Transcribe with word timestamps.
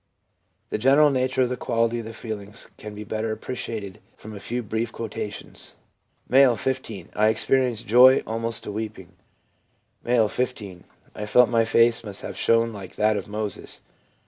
The 0.71 0.79
general 0.79 1.11
nature 1.11 1.43
of 1.43 1.49
the 1.49 1.55
quality 1.57 1.99
of 1.99 2.05
the 2.05 2.11
feelings 2.13 2.69
can 2.75 2.95
be 2.95 3.03
better 3.03 3.31
appreciated 3.31 3.99
from 4.17 4.35
a 4.35 4.39
few 4.39 4.63
brief 4.63 4.91
quotations: 4.91 5.75
M., 6.27 6.55
15. 6.55 7.09
* 7.11 7.15
I 7.15 7.27
experienced 7.27 7.85
joy 7.85 8.23
almost 8.25 8.63
to 8.63 8.71
weeping.' 8.71 9.13
M., 10.03 10.27
15. 10.27 10.85
i 11.15 11.21
I 11.21 11.25
felt 11.27 11.49
my 11.49 11.65
face 11.65 12.03
must 12.03 12.23
have 12.23 12.35
shone 12.35 12.73
like 12.73 12.95
that 12.95 13.15
of 13.15 13.27
Moses. 13.27 13.81